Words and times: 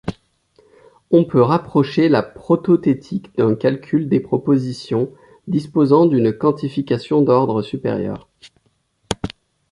On 1.11 1.25
peut 1.25 1.43
rapprocher 1.43 2.09
la 2.09 2.23
protothétique 2.23 3.29
d’un 3.37 3.53
calcul 3.53 4.09
des 4.09 4.19
propositions 4.19 5.11
disposant 5.47 6.07
d’une 6.07 6.33
quantification 6.35 7.21
d’ordre 7.21 7.61
supérieur. 7.61 8.27